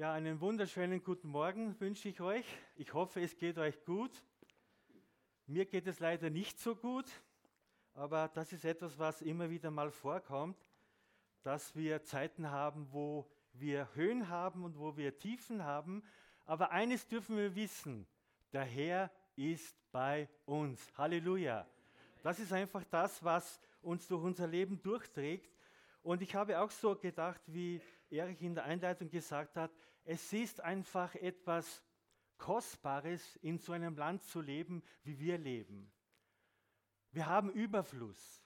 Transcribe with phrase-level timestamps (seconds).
[0.00, 2.46] Ja, einen wunderschönen guten Morgen wünsche ich euch.
[2.76, 4.10] Ich hoffe, es geht euch gut.
[5.46, 7.04] Mir geht es leider nicht so gut,
[7.92, 10.56] aber das ist etwas, was immer wieder mal vorkommt,
[11.42, 16.02] dass wir Zeiten haben, wo wir Höhen haben und wo wir Tiefen haben.
[16.46, 18.06] Aber eines dürfen wir wissen,
[18.54, 20.80] der Herr ist bei uns.
[20.96, 21.66] Halleluja.
[22.22, 25.54] Das ist einfach das, was uns durch unser Leben durchträgt.
[26.02, 29.70] Und ich habe auch so gedacht, wie Erich in der Einleitung gesagt hat,
[30.04, 31.82] es ist einfach etwas
[32.38, 35.92] Kostbares, in so einem Land zu leben, wie wir leben.
[37.12, 38.42] Wir haben Überfluss,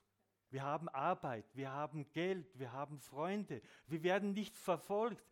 [0.51, 5.25] wir haben Arbeit, wir haben Geld, wir haben Freunde, wir werden nicht verfolgt,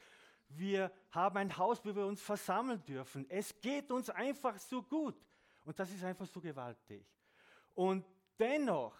[0.48, 3.26] wir haben ein Haus, wo wir uns versammeln dürfen.
[3.28, 5.16] Es geht uns einfach so gut
[5.64, 7.06] und das ist einfach so gewaltig.
[7.74, 8.04] Und
[8.38, 8.96] dennoch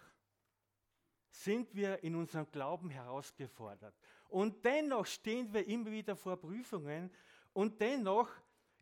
[1.29, 3.95] sind wir in unserem Glauben herausgefordert.
[4.33, 7.11] Und dennoch stehen wir immer wieder vor Prüfungen.
[7.53, 8.27] Und dennoch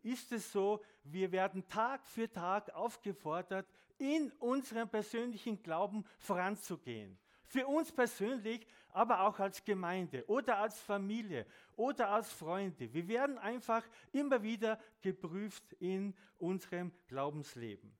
[0.02, 3.66] ist es so, wir werden Tag für Tag aufgefordert,
[3.98, 7.18] in unserem persönlichen Glauben voranzugehen.
[7.44, 11.44] Für uns persönlich, aber auch als Gemeinde oder als Familie
[11.76, 12.90] oder als Freunde.
[12.90, 17.94] Wir werden einfach immer wieder geprüft in unserem Glaubensleben.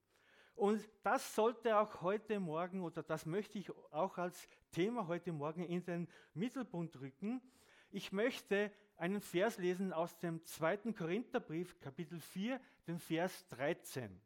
[0.54, 5.64] Und das sollte auch heute Morgen oder das möchte ich auch als Thema heute Morgen
[5.64, 7.40] in den Mittelpunkt rücken.
[7.90, 14.20] Ich möchte einen Vers lesen aus dem zweiten Korintherbrief, Kapitel 4, den Vers 13.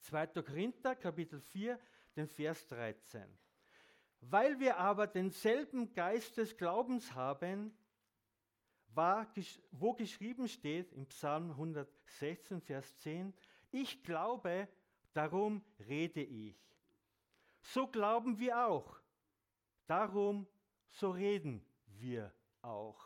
[0.00, 0.26] 2.
[0.42, 1.78] Korinther, Kapitel 4,
[2.16, 3.22] den Vers 13.
[4.20, 7.76] Weil wir aber denselben Geist des Glaubens haben,
[8.94, 9.26] war,
[9.70, 13.34] wo geschrieben steht im Psalm 116, Vers 10,
[13.70, 14.68] ich glaube,
[15.14, 16.56] darum rede ich.
[17.60, 19.00] So glauben wir auch,
[19.86, 20.46] darum
[20.88, 23.02] so reden wir auch.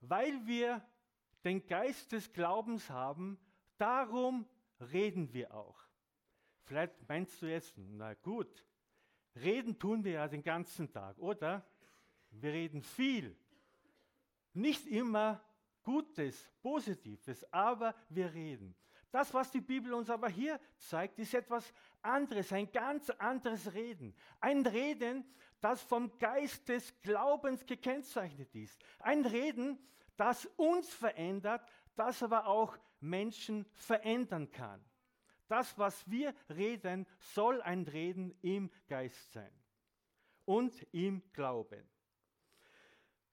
[0.00, 0.86] Weil wir
[1.44, 3.38] den Geist des Glaubens haben,
[3.78, 4.46] darum
[4.92, 5.78] reden wir auch.
[6.64, 8.66] Vielleicht meinst du jetzt, na gut,
[9.36, 11.64] reden tun wir ja den ganzen Tag, oder?
[12.30, 13.36] Wir reden viel.
[14.52, 15.40] Nicht immer
[15.82, 18.74] Gutes, Positives, aber wir reden.
[19.10, 21.72] Das, was die Bibel uns aber hier zeigt, ist etwas
[22.02, 24.14] anderes, ein ganz anderes Reden.
[24.40, 25.24] Ein Reden,
[25.60, 28.78] das vom Geist des Glaubens gekennzeichnet ist.
[28.98, 29.78] Ein Reden,
[30.16, 34.84] das uns verändert, das aber auch Menschen verändern kann.
[35.48, 39.52] Das, was wir reden, soll ein Reden im Geist sein
[40.44, 41.88] und im Glauben.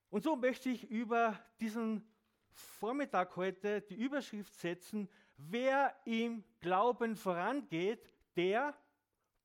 [0.10, 2.08] Und so möchte ich über diesen
[2.52, 8.76] Vormittag heute die Überschrift setzen, wer im Glauben vorangeht, der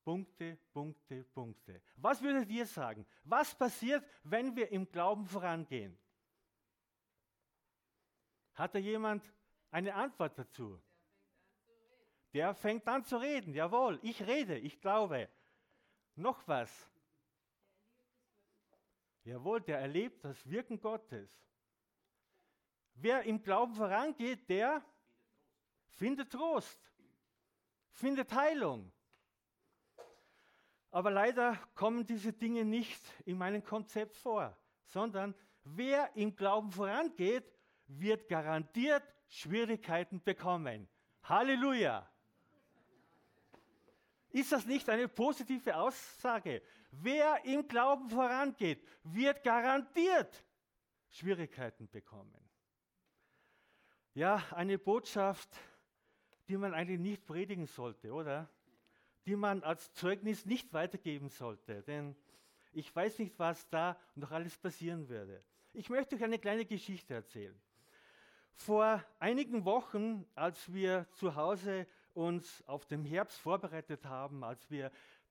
[0.05, 1.83] Punkte, Punkte, Punkte.
[1.97, 3.07] Was würdet ihr sagen?
[3.25, 5.99] Was passiert, wenn wir im Glauben vorangehen?
[8.55, 9.23] Hat da jemand
[9.71, 10.81] eine Antwort dazu?
[12.33, 13.55] Der fängt an zu reden.
[13.55, 15.29] Jawohl, ich rede, ich glaube.
[16.17, 16.89] Noch was?
[19.25, 21.31] Jawohl, der erlebt das Wirken Gottes.
[22.95, 24.83] Wer im Glauben vorangeht, der
[25.91, 26.79] findet Trost,
[27.91, 28.93] findet Heilung.
[30.91, 34.57] Aber leider kommen diese Dinge nicht in meinem Konzept vor,
[34.87, 35.35] sondern
[35.65, 37.45] wer im Glauben vorangeht,
[37.87, 40.89] wird garantiert Schwierigkeiten bekommen.
[41.23, 42.09] Halleluja!
[44.31, 46.63] Ist das nicht eine positive Aussage?
[46.91, 50.45] Wer im Glauben vorangeht, wird garantiert
[51.11, 52.49] Schwierigkeiten bekommen.
[54.15, 55.49] Ja, eine Botschaft,
[56.49, 58.49] die man eigentlich nicht predigen sollte, oder?
[59.27, 62.17] Die man als Zeugnis nicht weitergeben sollte, denn
[62.73, 65.43] ich weiß nicht, was da noch alles passieren würde.
[65.75, 67.55] Ich möchte euch eine kleine Geschichte erzählen.
[68.55, 74.91] Vor einigen Wochen, als wir zu Hause uns auf den Herbst vorbereitet haben, als wir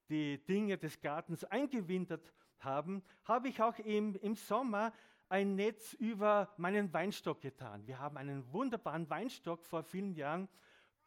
[0.10, 4.94] die Dinge des Gartens eingewintert haben, habe ich auch im, im Sommer
[5.30, 7.86] ein Netz über meinen Weinstock getan.
[7.86, 10.48] Wir haben einen wunderbaren Weinstock vor vielen Jahren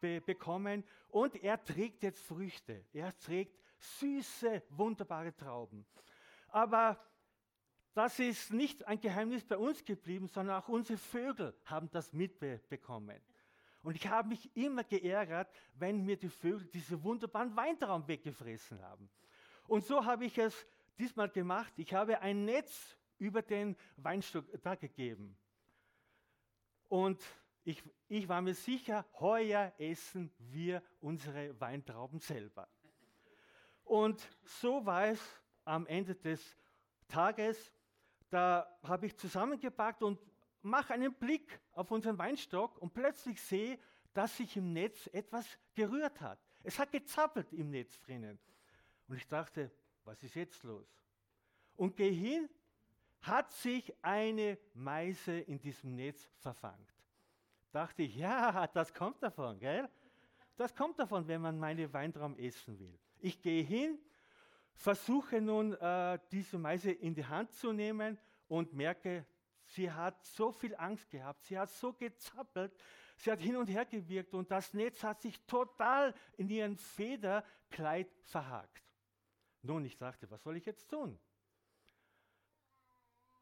[0.01, 2.83] be bekommen und er trägt jetzt Früchte.
[2.91, 5.85] Er trägt süße, wunderbare Trauben.
[6.49, 6.99] Aber
[7.93, 13.19] das ist nicht ein Geheimnis bei uns geblieben, sondern auch unsere Vögel haben das mitbekommen.
[13.83, 19.09] Und ich habe mich immer geärgert, wenn mir die Vögel diese wunderbaren Weintrauben weggefressen haben.
[19.67, 20.67] Und so habe ich es
[20.99, 21.73] diesmal gemacht.
[21.77, 25.35] Ich habe ein Netz über den Weinstock da gegeben.
[26.89, 27.23] Und
[27.63, 32.67] ich, ich war mir sicher, heuer essen wir unsere Weintrauben selber.
[33.83, 35.19] Und so war es
[35.65, 36.57] am Ende des
[37.07, 37.73] Tages.
[38.29, 40.19] Da habe ich zusammengepackt und
[40.61, 43.77] mache einen Blick auf unseren Weinstock und plötzlich sehe,
[44.13, 46.39] dass sich im Netz etwas gerührt hat.
[46.63, 48.39] Es hat gezappelt im Netz drinnen.
[49.07, 49.71] Und ich dachte,
[50.03, 50.87] was ist jetzt los?
[51.75, 52.49] Und gehe hin,
[53.21, 56.87] hat sich eine Meise in diesem Netz verfangen.
[57.71, 59.89] Dachte ich, ja, das kommt davon, gell?
[60.57, 62.97] Das kommt davon, wenn man meine Weintraum essen will.
[63.19, 63.99] Ich gehe hin,
[64.73, 69.25] versuche nun, äh, diese Meise in die Hand zu nehmen und merke,
[69.63, 72.73] sie hat so viel Angst gehabt, sie hat so gezappelt,
[73.15, 78.11] sie hat hin und her gewirkt und das Netz hat sich total in ihren Federkleid
[78.23, 78.83] verhakt.
[79.61, 81.19] Nun, ich dachte, was soll ich jetzt tun?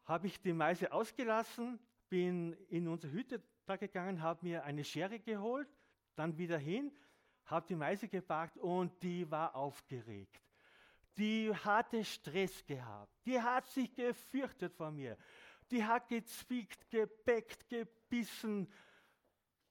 [0.04, 1.78] Habe ich die Meise ausgelassen,
[2.08, 5.68] bin in unsere Hütte da gegangen, habe mir eine Schere geholt,
[6.16, 6.92] dann wieder hin,
[7.46, 10.40] habe die Meise gepackt und die war aufgeregt.
[11.16, 13.12] Die hatte Stress gehabt.
[13.26, 15.16] Die hat sich gefürchtet vor mir.
[15.70, 18.72] Die hat gezwickt, gebeckt, gebissen.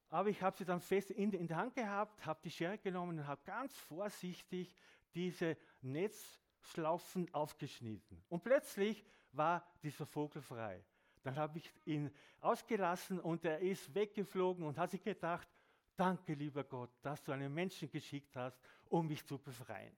[0.09, 3.19] Aber ich habe sie dann fest in, in der Hand gehabt, habe die Schere genommen
[3.19, 4.75] und habe ganz vorsichtig
[5.13, 8.23] diese Netzschlaufen aufgeschnitten.
[8.29, 10.83] Und plötzlich war dieser Vogel frei.
[11.23, 12.11] Dann habe ich ihn
[12.41, 15.47] ausgelassen und er ist weggeflogen und hat sich gedacht,
[15.95, 18.57] danke lieber Gott, dass du einen Menschen geschickt hast,
[18.87, 19.95] um mich zu befreien.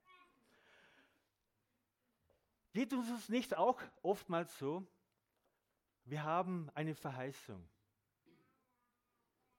[2.74, 4.86] Geht uns das nicht auch oftmals so?
[6.06, 7.68] Wir haben eine Verheißung.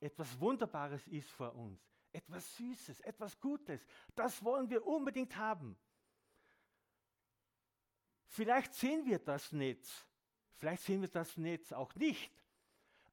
[0.00, 1.80] Etwas Wunderbares ist vor uns.
[2.12, 3.86] Etwas Süßes, etwas Gutes.
[4.14, 5.76] Das wollen wir unbedingt haben.
[8.26, 10.06] Vielleicht sehen wir das Netz.
[10.56, 12.30] Vielleicht sehen wir das Netz auch nicht.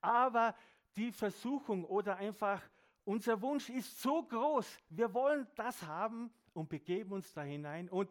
[0.02, 0.56] Aber
[0.96, 2.62] die Versuchung oder einfach
[3.06, 4.78] unser Wunsch ist so groß.
[4.90, 8.10] Wir wollen das haben und begeben uns da hinein und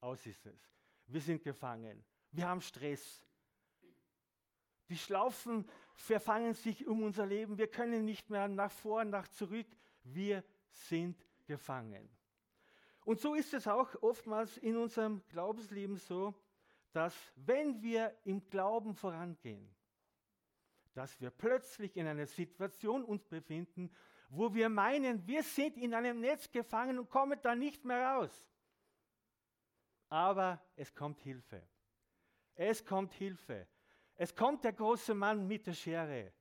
[0.00, 0.60] aus ist es.
[1.06, 2.04] Wir sind gefangen.
[2.30, 3.24] Wir haben Stress.
[4.88, 7.58] Die Schlaufen verfangen sich um unser Leben.
[7.58, 9.66] Wir können nicht mehr nach vor, nach zurück.
[10.02, 11.16] Wir sind
[11.46, 12.08] gefangen.
[13.04, 16.34] Und so ist es auch oftmals in unserem Glaubensleben so,
[16.92, 19.68] dass wenn wir im Glauben vorangehen,
[20.94, 23.90] dass wir plötzlich in einer Situation uns befinden,
[24.30, 28.48] wo wir meinen, wir sind in einem Netz gefangen und kommen da nicht mehr raus.
[30.08, 31.62] Aber es kommt Hilfe.
[32.54, 33.68] Es kommt Hilfe.
[34.16, 36.32] Es kommt der große Mann mit der Schere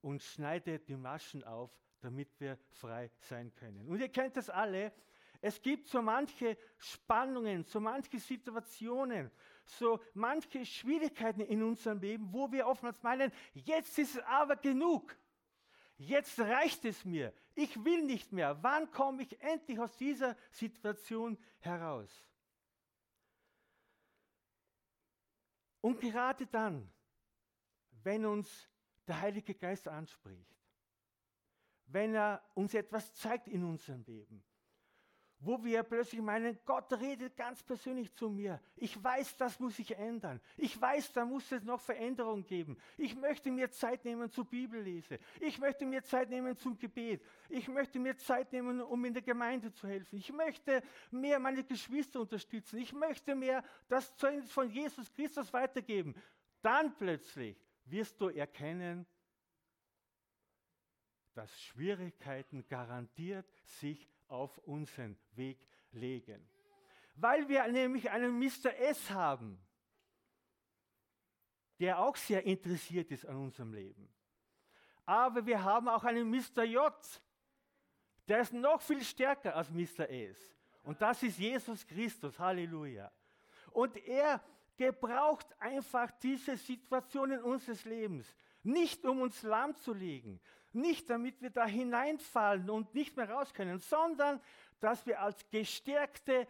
[0.00, 1.70] und schneidet die Maschen auf,
[2.00, 3.88] damit wir frei sein können.
[3.88, 4.92] Und ihr kennt das alle.
[5.40, 9.30] Es gibt so manche Spannungen, so manche Situationen,
[9.64, 15.16] so manche Schwierigkeiten in unserem Leben, wo wir oftmals meinen, jetzt ist es aber genug.
[15.98, 17.32] Jetzt reicht es mir.
[17.54, 18.62] Ich will nicht mehr.
[18.62, 22.10] Wann komme ich endlich aus dieser Situation heraus?
[25.80, 26.90] Und gerade dann,
[28.02, 28.68] wenn uns
[29.06, 30.56] der Heilige Geist anspricht,
[31.86, 34.44] wenn er uns etwas zeigt in unserem Leben,
[35.46, 38.60] wo wir plötzlich meinen, Gott redet ganz persönlich zu mir.
[38.74, 40.40] Ich weiß, das muss sich ändern.
[40.56, 42.76] Ich weiß, da muss es noch Veränderungen geben.
[42.98, 45.20] Ich möchte mir Zeit nehmen zur Bibellese.
[45.40, 47.22] Ich möchte mir Zeit nehmen zum Gebet.
[47.48, 50.18] Ich möchte mir Zeit nehmen, um in der Gemeinde zu helfen.
[50.18, 50.82] Ich möchte
[51.12, 52.78] mehr meine Geschwister unterstützen.
[52.78, 56.14] Ich möchte mehr das Zeugnis von Jesus Christus weitergeben.
[56.60, 59.06] Dann plötzlich wirst du erkennen,
[61.34, 65.58] dass Schwierigkeiten garantiert sich auf unseren Weg
[65.92, 66.48] legen.
[67.14, 68.74] Weil wir nämlich einen Mr.
[68.78, 69.58] S haben,
[71.78, 74.08] der auch sehr interessiert ist an unserem Leben.
[75.04, 76.64] Aber wir haben auch einen Mr.
[76.64, 76.92] J,
[78.28, 80.08] der ist noch viel stärker als Mr.
[80.10, 80.38] S.
[80.82, 82.38] Und das ist Jesus Christus.
[82.38, 83.10] Halleluja.
[83.72, 84.42] Und er
[84.76, 90.40] gebraucht einfach diese Situationen unseres Lebens, nicht um uns lahmzulegen,
[90.76, 94.40] nicht damit wir da hineinfallen und nicht mehr raus können, sondern
[94.80, 96.46] dass wir als gestärkte,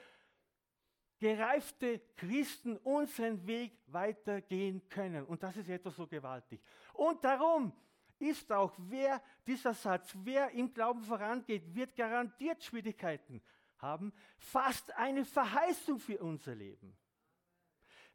[1.18, 5.24] gereifte Christen unseren Weg weitergehen können.
[5.24, 6.60] Und das ist etwas so gewaltig.
[6.92, 7.72] Und darum
[8.18, 13.42] ist auch, wer dieser Satz, wer im Glauben vorangeht, wird garantiert Schwierigkeiten
[13.78, 16.96] haben, fast eine Verheißung für unser Leben.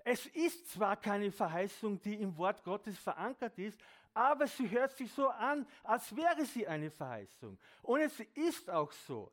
[0.03, 3.79] Es ist zwar keine Verheißung, die im Wort Gottes verankert ist,
[4.13, 7.57] aber sie hört sich so an, als wäre sie eine Verheißung.
[7.81, 9.31] Und es ist auch so.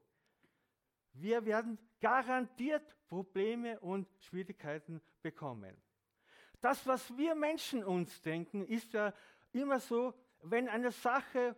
[1.13, 5.77] Wir werden garantiert Probleme und Schwierigkeiten bekommen.
[6.61, 9.13] Das, was wir Menschen uns denken, ist ja
[9.53, 11.57] immer so, wenn eine Sache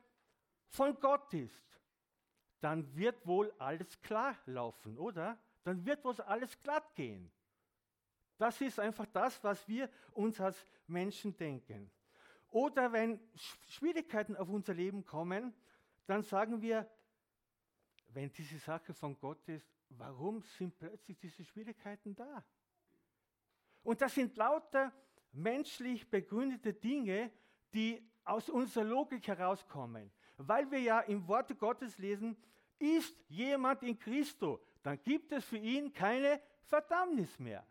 [0.68, 1.64] von Gott ist,
[2.60, 5.38] dann wird wohl alles klar laufen, oder?
[5.64, 7.30] Dann wird wohl alles glatt gehen.
[8.38, 11.90] Das ist einfach das, was wir uns als Menschen denken.
[12.50, 13.20] Oder wenn
[13.68, 15.54] Schwierigkeiten auf unser Leben kommen,
[16.06, 16.90] dann sagen wir,
[18.08, 22.44] wenn diese Sache von Gott ist, warum sind plötzlich diese Schwierigkeiten da?
[23.82, 24.92] Und das sind lauter
[25.32, 27.30] menschlich begründete Dinge,
[27.72, 30.10] die aus unserer Logik herauskommen.
[30.36, 32.36] Weil wir ja im Wort Gottes lesen,
[32.78, 37.64] ist jemand in Christo, dann gibt es für ihn keine Verdammnis mehr.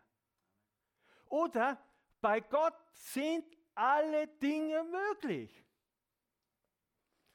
[1.26, 1.82] Oder
[2.20, 3.44] bei Gott sind
[3.80, 5.64] alle Dinge möglich.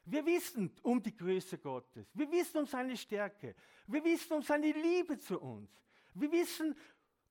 [0.04, 2.08] Wir wissen um die Größe Gottes.
[2.14, 3.56] Wir wissen um seine Stärke.
[3.88, 5.68] Wir wissen um seine Liebe zu uns.
[6.14, 6.76] Wir wissen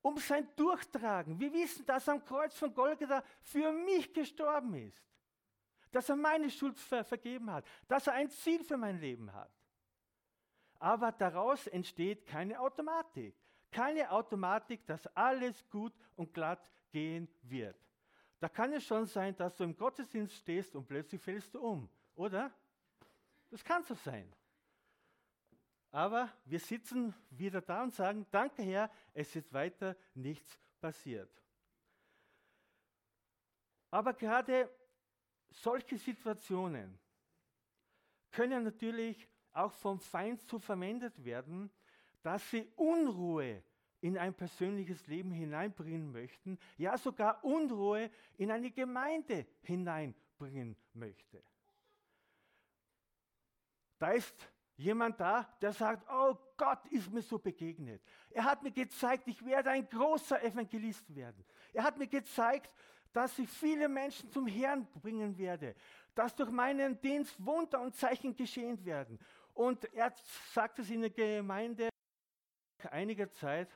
[0.01, 1.39] um sein Durchtragen.
[1.39, 5.01] Wir wissen, dass er am Kreuz von Golgatha für mich gestorben ist.
[5.91, 7.65] Dass er meine Schuld ver vergeben hat.
[7.87, 9.51] Dass er ein Ziel für mein Leben hat.
[10.77, 13.33] Aber daraus entsteht keine Automatik.
[13.71, 17.77] Keine Automatik, dass alles gut und glatt gehen wird.
[18.39, 21.89] Da kann es schon sein, dass du im Gottesdienst stehst und plötzlich fällst du um,
[22.15, 22.51] oder?
[23.49, 24.31] Das kann so sein.
[25.91, 31.31] Aber wir sitzen wieder da und sagen, danke Herr, es ist weiter nichts passiert.
[33.89, 34.69] Aber gerade
[35.49, 36.99] solche Situationen
[38.31, 41.71] können natürlich auch vom Feind so verwendet werden,
[42.21, 43.63] dass sie Unruhe
[44.05, 51.41] in ein persönliches Leben hineinbringen möchten, ja sogar Unruhe in eine Gemeinde hineinbringen möchte.
[53.97, 54.35] Da ist
[54.75, 57.99] jemand da, der sagt, oh Gott ist mir so begegnet.
[58.29, 61.43] Er hat mir gezeigt, ich werde ein großer Evangelist werden.
[61.73, 62.71] Er hat mir gezeigt,
[63.11, 65.73] dass ich viele Menschen zum Herrn bringen werde,
[66.13, 69.17] dass durch meinen Dienst Wunder und Zeichen geschehen werden.
[69.55, 70.13] Und er
[70.53, 71.89] sagt es in der Gemeinde
[72.91, 73.75] einiger Zeit,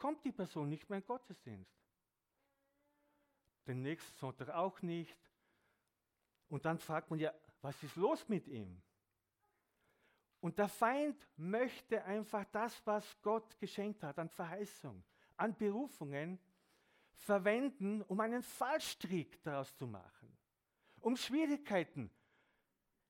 [0.00, 1.70] kommt die Person nicht mehr in Gottesdienst.
[3.68, 5.16] Den nächsten Sonntag auch nicht.
[6.48, 8.82] Und dann fragt man ja, was ist los mit ihm?
[10.40, 15.04] Und der Feind möchte einfach das, was Gott geschenkt hat an Verheißung,
[15.36, 16.40] an Berufungen,
[17.12, 20.34] verwenden, um einen Fallstrick daraus zu machen,
[21.00, 22.10] um Schwierigkeiten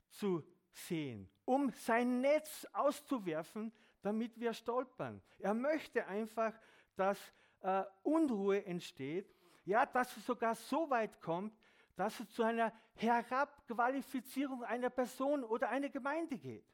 [0.08, 5.22] zu sehen, um sein Netz auszuwerfen, damit wir stolpern.
[5.38, 6.52] Er möchte einfach,
[7.00, 7.18] dass
[7.62, 11.56] äh, Unruhe entsteht, ja, dass es sogar so weit kommt,
[11.96, 16.66] dass es zu einer Herabqualifizierung einer Person oder einer Gemeinde geht.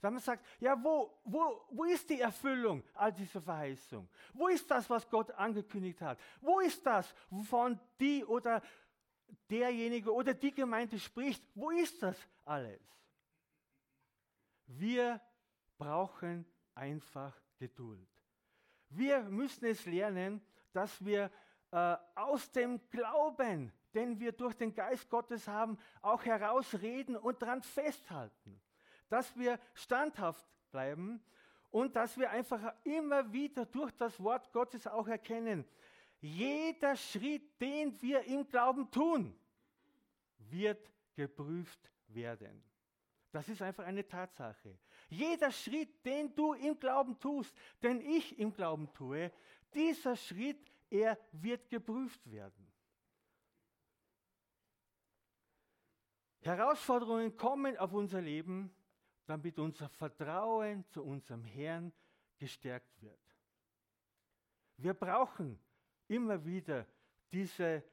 [0.00, 4.08] Dass man sagt, ja, wo, wo, wo ist die Erfüllung all dieser Verheißung?
[4.32, 6.18] Wo ist das, was Gott angekündigt hat?
[6.40, 8.62] Wo ist das, wovon die oder
[9.50, 11.42] derjenige oder die Gemeinde spricht?
[11.54, 12.80] Wo ist das alles?
[14.66, 15.20] Wir
[15.76, 18.19] brauchen einfach Geduld.
[18.90, 20.42] Wir müssen es lernen,
[20.72, 21.30] dass wir
[21.72, 27.62] äh, aus dem Glauben den wir durch den Geist Gottes haben, auch herausreden und daran
[27.62, 28.60] festhalten.
[29.08, 31.22] Dass wir standhaft bleiben
[31.70, 35.64] und dass wir einfach immer wieder durch das Wort Gottes auch erkennen,
[36.20, 39.34] jeder Schritt, den wir im Glauben tun,
[40.38, 42.62] wird geprüft werden.
[43.32, 44.78] Das ist einfach eine Tatsache.
[45.10, 49.32] Jeder Schritt, den du im Glauben tust, den ich im Glauben tue,
[49.74, 52.66] dieser Schritt, er wird geprüft werden.
[56.42, 58.74] Herausforderungen kommen auf unser Leben,
[59.26, 61.92] damit unser Vertrauen zu unserem Herrn
[62.38, 63.20] gestärkt wird.
[64.76, 65.60] Wir brauchen
[66.08, 66.86] immer wieder
[67.30, 67.84] diese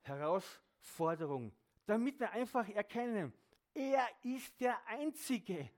[0.00, 1.52] Herausforderung,
[1.86, 3.32] damit wir einfach erkennen,
[3.74, 5.70] er ist der Einzige,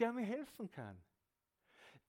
[0.00, 1.00] der mir helfen kann.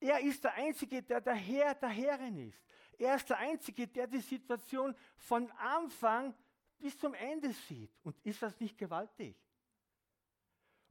[0.00, 2.60] Er ist der Einzige, der der Herr der Herren ist.
[2.98, 6.34] Er ist der Einzige, der die Situation von Anfang
[6.78, 7.92] bis zum Ende sieht.
[8.02, 9.36] Und ist das nicht gewaltig?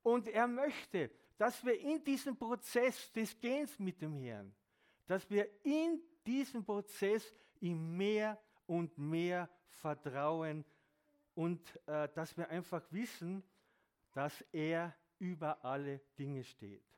[0.03, 4.53] Und er möchte, dass wir in diesem Prozess des Gehens mit dem Herrn,
[5.05, 10.63] dass wir in diesem Prozess ihm mehr und mehr vertrauen
[11.33, 13.43] und äh, dass wir einfach wissen,
[14.13, 16.90] dass er über alle Dinge steht.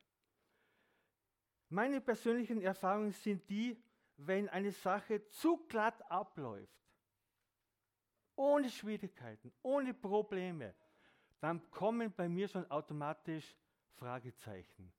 [1.74, 3.82] Meine persönlichen Erfahrungen sind die,
[4.18, 6.72] wenn eine Sache zu glatt abläuft,
[8.36, 10.76] ohne Schwierigkeiten, ohne Probleme,
[11.40, 13.56] dann kommen bei mir schon automatisch
[13.96, 14.94] Fragezeichen.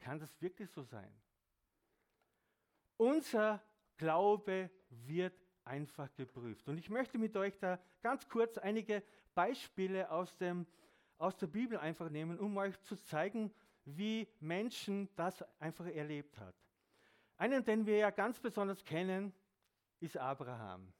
[0.00, 1.14] Kann das wirklich so sein?
[2.96, 3.62] Unser
[3.98, 6.66] Glaube wird einfach geprüft.
[6.66, 9.02] Und ich möchte mit euch da ganz kurz einige
[9.34, 10.66] Beispiele aus, dem,
[11.18, 13.52] aus der Bibel einfach nehmen, um euch zu zeigen,
[13.84, 16.54] wie Menschen das einfach erlebt hat.
[17.36, 19.34] Einen, den wir ja ganz besonders kennen,
[20.00, 20.92] ist Abraham.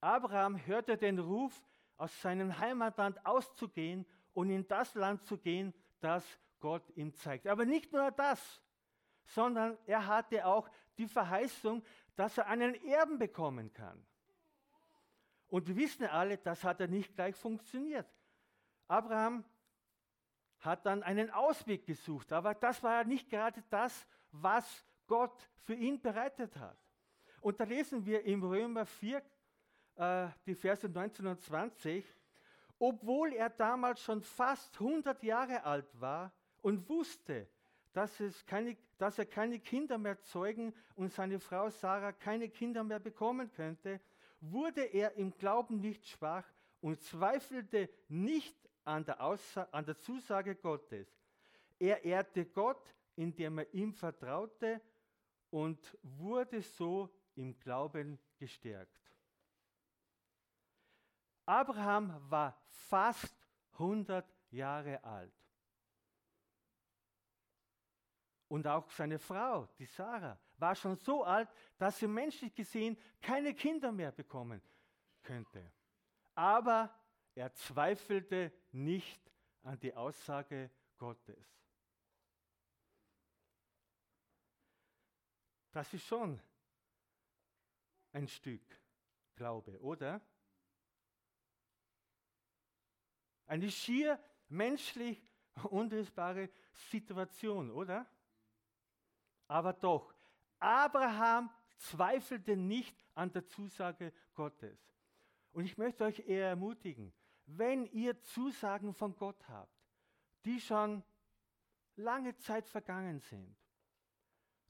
[0.00, 1.62] Abraham hörte den Ruf,
[1.96, 6.24] aus seinem Heimatland auszugehen und in das Land zu gehen, das
[6.60, 7.46] Gott ihm zeigt.
[7.46, 8.60] Aber nicht nur das,
[9.26, 10.68] sondern er hatte auch
[10.98, 11.84] die Verheißung,
[12.16, 14.04] dass er einen Erben bekommen kann.
[15.46, 18.06] Und wir wissen alle, das hat er nicht gleich funktioniert.
[18.88, 19.44] Abraham
[20.64, 25.74] hat dann einen Ausweg gesucht, aber das war ja nicht gerade das, was Gott für
[25.74, 26.78] ihn bereitet hat.
[27.40, 29.22] Und da lesen wir im Römer 4,
[29.96, 32.04] äh, die Verse 19 und 20,
[32.78, 37.46] obwohl er damals schon fast 100 Jahre alt war und wusste,
[37.92, 42.98] dass, keine, dass er keine Kinder mehr zeugen und seine Frau Sarah keine Kinder mehr
[42.98, 44.00] bekommen könnte,
[44.40, 46.44] wurde er im Glauben nicht schwach
[46.80, 51.08] und zweifelte nicht an der, Aussa an der Zusage Gottes.
[51.78, 54.80] Er ehrte Gott, indem er ihm vertraute
[55.50, 58.90] und wurde so im Glauben gestärkt.
[61.46, 63.36] Abraham war fast
[63.72, 65.32] 100 Jahre alt.
[68.48, 73.52] Und auch seine Frau, die Sarah, war schon so alt, dass sie menschlich gesehen keine
[73.54, 74.62] Kinder mehr bekommen
[75.22, 75.72] könnte.
[76.34, 76.94] Aber
[77.34, 79.20] er zweifelte nicht
[79.62, 81.44] an die Aussage Gottes.
[85.72, 86.40] Das ist schon
[88.12, 88.62] ein Stück
[89.34, 90.20] Glaube, oder?
[93.46, 95.20] Eine schier menschlich
[95.64, 98.06] unlösbare Situation, oder?
[99.48, 100.14] Aber doch,
[100.58, 104.78] Abraham zweifelte nicht an der Zusage Gottes.
[105.52, 107.12] Und ich möchte euch eher ermutigen,
[107.46, 109.72] wenn ihr Zusagen von Gott habt,
[110.44, 111.02] die schon
[111.96, 113.56] lange Zeit vergangen sind,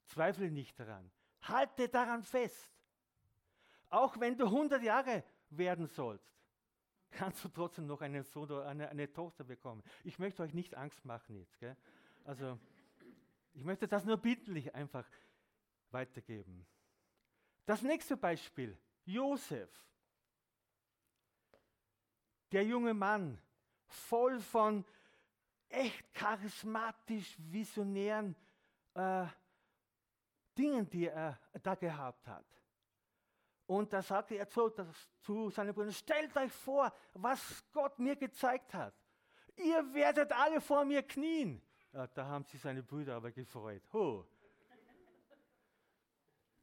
[0.05, 1.11] zweifle nicht daran.
[1.41, 2.71] Halte daran fest.
[3.89, 6.35] Auch wenn du 100 Jahre werden sollst,
[7.11, 9.83] kannst du trotzdem noch einen Sohn oder eine, eine Tochter bekommen.
[10.03, 11.57] Ich möchte euch nicht Angst machen jetzt.
[11.59, 11.77] Gell?
[12.23, 12.59] Also,
[13.53, 15.07] ich möchte das nur bittlich einfach
[15.91, 16.65] weitergeben.
[17.65, 19.69] Das nächste Beispiel, Josef.
[22.55, 23.37] Der junge Mann,
[23.85, 24.85] voll von
[25.67, 28.33] echt charismatisch visionären
[28.93, 29.25] äh,
[30.57, 32.45] Dingen, die er da gehabt hat.
[33.65, 34.71] Und da sagte er zu,
[35.19, 38.95] zu seinen Brüdern, stellt euch vor, was Gott mir gezeigt hat.
[39.57, 41.61] Ihr werdet alle vor mir knien.
[41.91, 43.83] Ja, da haben sich seine Brüder aber gefreut.
[43.91, 44.25] Ho.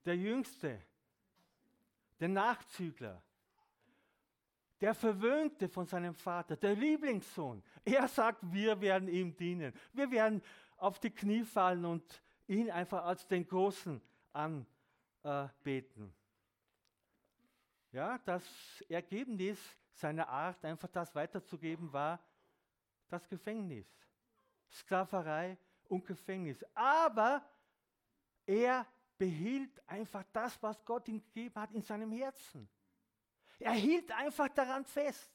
[0.06, 0.80] Der Jüngste,
[2.18, 3.22] der Nachzügler,
[4.82, 7.62] der Verwöhnte von seinem Vater, der Lieblingssohn.
[7.84, 9.72] Er sagt, wir werden ihm dienen.
[9.92, 10.42] Wir werden
[10.76, 16.12] auf die Knie fallen und ihn einfach als den Großen anbeten.
[17.92, 18.42] Ja, das
[18.88, 19.60] Ergebnis
[19.92, 22.18] seiner Art, einfach das weiterzugeben, war
[23.08, 23.86] das Gefängnis.
[24.68, 26.64] Sklaverei und Gefängnis.
[26.74, 27.46] Aber
[28.46, 28.84] er
[29.16, 32.68] behielt einfach das, was Gott ihm gegeben hat, in seinem Herzen.
[33.62, 35.30] Er hielt einfach daran fest.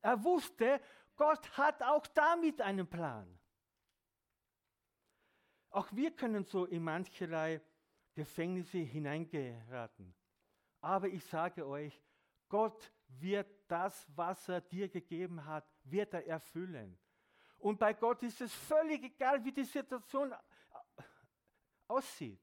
[0.00, 0.80] Er wusste,
[1.16, 3.38] Gott hat auch damit einen Plan.
[5.70, 7.60] Auch wir können so in mancherlei
[8.14, 10.14] Gefängnisse hineingeraten.
[10.80, 12.00] Aber ich sage euch,
[12.48, 16.96] Gott wird das, was er dir gegeben hat, wird er erfüllen.
[17.58, 20.32] Und bei Gott ist es völlig egal, wie die Situation
[21.88, 22.40] aussieht.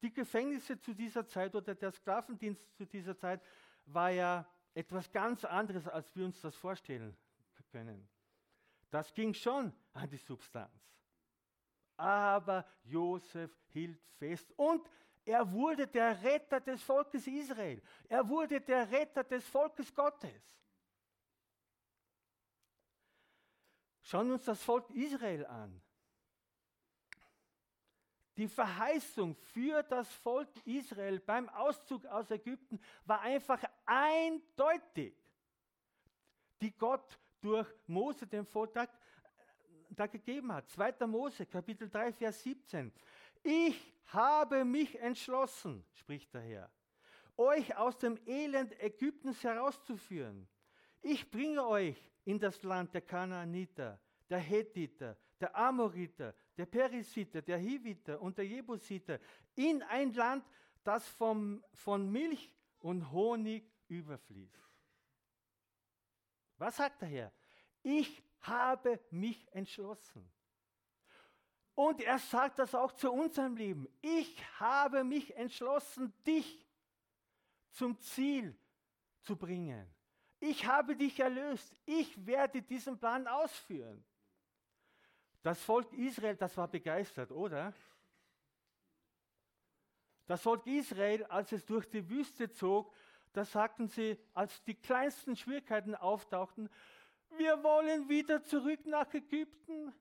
[0.00, 3.42] Die Gefängnisse zu dieser Zeit oder der Sklavendienst zu dieser Zeit
[3.84, 7.16] war ja etwas ganz anderes, als wir uns das vorstellen
[7.70, 8.08] können.
[8.90, 10.70] Das ging schon an die Substanz.
[11.96, 14.88] Aber Josef hielt fest und
[15.24, 17.82] er wurde der Retter des Volkes Israel.
[18.08, 20.42] Er wurde der Retter des Volkes Gottes.
[24.02, 25.80] Schauen wir uns das Volk Israel an.
[28.40, 35.14] Die Verheißung für das Volk Israel beim Auszug aus Ägypten war einfach eindeutig,
[36.62, 38.88] die Gott durch Mose dem da,
[39.90, 40.70] da gegeben hat.
[40.70, 41.06] 2.
[41.06, 42.90] Mose, Kapitel 3, Vers 17.
[43.42, 46.70] Ich habe mich entschlossen, spricht der Herr,
[47.36, 50.48] euch aus dem Elend Ägyptens herauszuführen.
[51.02, 54.00] Ich bringe euch in das Land der Kanaaniter,
[54.30, 59.18] der Hethiter, der Amoriter, der Perisiter, der Hiviter und der Jebusiter,
[59.54, 60.44] in ein Land,
[60.84, 64.68] das vom, von Milch und Honig überfließt.
[66.58, 67.32] Was sagt der Herr?
[67.82, 70.30] Ich habe mich entschlossen.
[71.74, 73.88] Und er sagt das auch zu unserem Leben.
[74.02, 76.62] Ich habe mich entschlossen, dich
[77.70, 78.54] zum Ziel
[79.22, 79.90] zu bringen.
[80.40, 81.74] Ich habe dich erlöst.
[81.86, 84.04] Ich werde diesen Plan ausführen.
[85.42, 87.72] Das Volk Israel, das war begeistert, oder?
[90.26, 92.94] Das Volk Israel, als es durch die Wüste zog,
[93.32, 96.68] da sagten sie, als die kleinsten Schwierigkeiten auftauchten,
[97.36, 99.94] wir wollen wieder zurück nach Ägypten.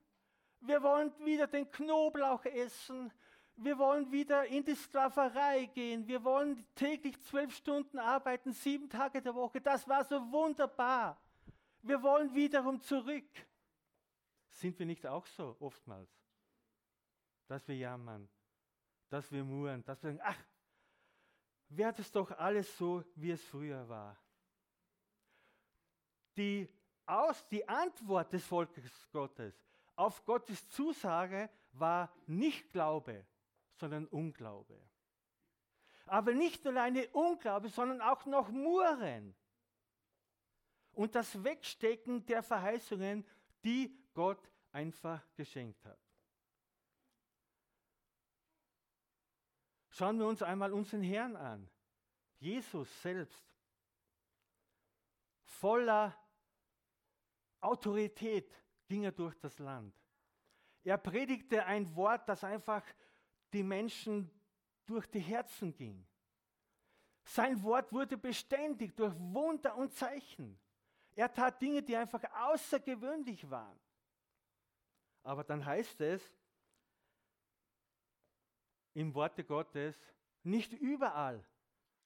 [0.61, 3.11] Wir wollen wieder den Knoblauch essen.
[3.55, 6.07] Wir wollen wieder in die Sklaverei gehen.
[6.07, 9.61] Wir wollen täglich zwölf Stunden arbeiten, sieben Tage der Woche.
[9.61, 11.17] Das war so wunderbar.
[11.81, 13.25] Wir wollen wiederum zurück.
[14.49, 16.09] Sind wir nicht auch so oftmals?
[17.47, 18.29] Dass wir jammern,
[19.09, 20.37] dass wir murren, dass wir sagen, ach,
[21.69, 24.17] wäre das doch alles so, wie es früher war.
[26.35, 26.67] Die,
[27.05, 29.55] Aus, die Antwort des Volkes Gottes
[29.99, 33.25] auf Gottes Zusage war nicht Glaube,
[33.73, 34.79] sondern Unglaube.
[36.05, 39.35] Aber nicht alleine Unglaube, sondern auch noch Murren.
[40.93, 43.25] Und das Wegstecken der Verheißungen,
[43.65, 45.99] die Gott einfach geschenkt hat.
[49.89, 51.69] Schauen wir uns einmal unseren Herrn an.
[52.37, 53.43] Jesus selbst.
[55.43, 56.15] Voller
[57.59, 58.49] Autorität
[58.87, 59.93] ging er durch das Land.
[60.83, 62.83] Er predigte ein Wort, das einfach
[63.51, 64.31] die Menschen
[64.85, 66.07] durch die Herzen ging.
[67.23, 70.57] Sein Wort wurde beständig durch Wunder und Zeichen.
[71.15, 73.79] Er tat Dinge, die einfach außergewöhnlich waren.
[75.23, 76.21] Aber dann heißt es
[78.93, 79.95] im Worte Gottes,
[80.43, 81.43] nicht überall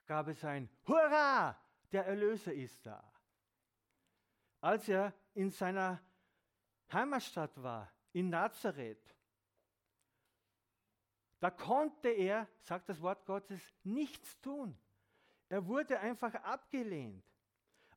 [0.05, 1.57] gab es ein Hurra,
[1.91, 3.03] der Erlöser ist da.
[4.61, 6.01] Als er in seiner
[6.91, 9.15] Heimatstadt war, in Nazareth,
[11.39, 14.77] da konnte er, sagt das Wort Gottes, nichts tun.
[15.49, 17.23] Er wurde einfach abgelehnt.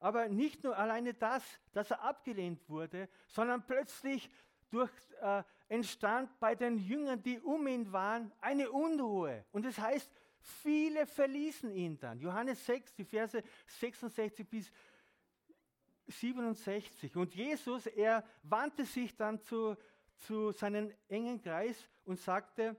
[0.01, 4.29] Aber nicht nur alleine das, dass er abgelehnt wurde, sondern plötzlich
[4.71, 9.45] durch, äh, entstand bei den Jüngern, die um ihn waren, eine Unruhe.
[9.53, 12.21] Und es das heißt, viele verließen ihn dann.
[12.21, 14.73] Johannes 6, die Verse 66 bis
[16.07, 17.17] 67.
[17.17, 19.77] Und Jesus, er wandte sich dann zu,
[20.17, 22.77] zu seinem engen Kreis und sagte,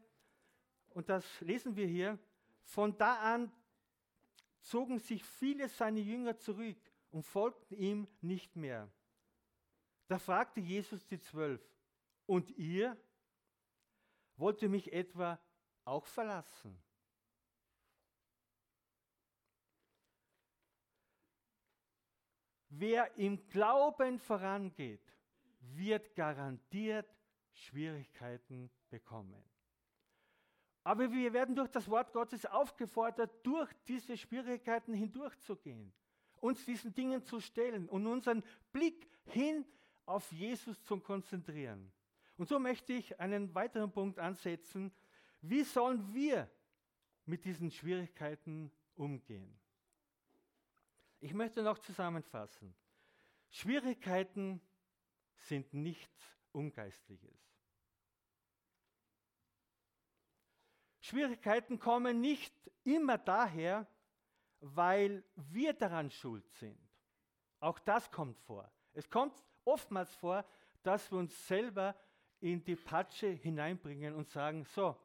[0.91, 2.17] und das lesen wir hier,
[2.63, 3.52] von da an
[4.62, 6.78] zogen sich viele seiner Jünger zurück
[7.12, 8.89] und folgten ihm nicht mehr.
[10.08, 11.62] Da fragte Jesus die Zwölf,
[12.28, 12.96] und ihr?
[14.36, 15.40] Wollt ihr mich etwa
[15.84, 16.80] auch verlassen?
[22.70, 25.02] Wer im Glauben vorangeht,
[25.60, 27.12] wird garantiert
[27.52, 29.44] Schwierigkeiten bekommen.
[30.84, 35.92] Aber wir werden durch das Wort Gottes aufgefordert, durch diese Schwierigkeiten hindurchzugehen,
[36.40, 39.66] uns diesen Dingen zu stellen und unseren Blick hin
[40.06, 41.92] auf Jesus zu konzentrieren.
[42.38, 44.91] Und so möchte ich einen weiteren Punkt ansetzen.
[45.41, 46.50] Wie sollen wir
[47.26, 49.60] mit diesen Schwierigkeiten umgehen?
[51.19, 52.76] Ich möchte noch zusammenfassen.
[53.50, 54.62] Schwierigkeiten
[55.36, 57.38] sind nichts Ungeistliches.
[61.02, 63.88] Schwierigkeiten kommen nicht immer daher,
[64.60, 66.80] weil wir daran schuld sind.
[67.60, 68.71] Auch das kommt vor.
[68.93, 70.45] Es kommt oftmals vor,
[70.84, 71.95] dass wir uns selber
[72.39, 74.95] in die Patsche hineinbringen und sagen, so,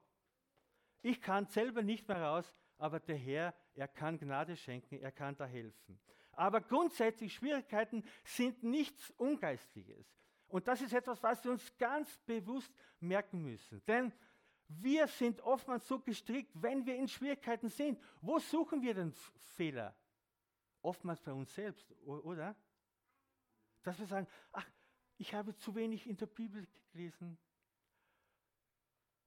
[1.01, 5.37] ich kann selber nicht mehr raus, aber der Herr, er kann Gnade schenken, er kann
[5.37, 5.99] da helfen.
[6.33, 10.07] Aber grundsätzlich Schwierigkeiten sind nichts Ungeistliches.
[10.49, 13.83] Und das ist etwas, was wir uns ganz bewusst merken müssen.
[13.87, 14.13] Denn
[14.69, 18.01] wir sind oftmals so gestrickt, wenn wir in Schwierigkeiten sind.
[18.21, 19.13] Wo suchen wir den
[19.55, 19.95] Fehler?
[20.81, 22.57] Oftmals bei uns selbst, oder?
[23.83, 24.67] Dass wir sagen, ach,
[25.19, 27.39] ich habe zu wenig in der Bibel gelesen.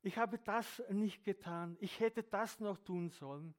[0.01, 1.77] Ich habe das nicht getan.
[1.79, 3.55] Ich hätte das noch tun sollen.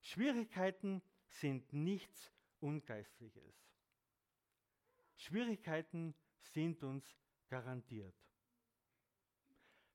[0.00, 3.54] Schwierigkeiten sind nichts Ungeistliches.
[5.16, 7.04] Schwierigkeiten sind uns
[7.48, 8.14] garantiert.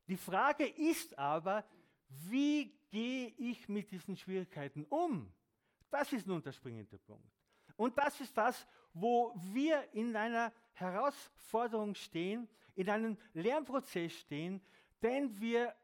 [0.07, 1.65] Die Frage ist aber,
[2.07, 5.31] wie gehe ich mit diesen Schwierigkeiten um?
[5.89, 7.31] Das ist nun der springende Punkt.
[7.75, 14.62] Und das ist das, wo wir in einer Herausforderung stehen, in einem Lernprozess stehen,
[15.02, 15.75] den wir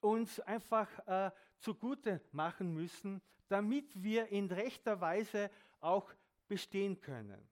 [0.00, 5.50] uns einfach äh, zugute machen müssen, damit wir in rechter Weise
[5.80, 6.12] auch
[6.48, 7.48] bestehen können.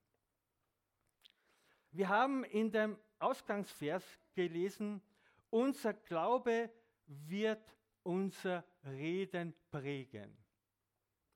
[1.90, 5.02] Wir haben in dem Ausgangsvers gelesen,
[5.50, 6.70] unser Glaube
[7.06, 10.36] wird unser Reden prägen.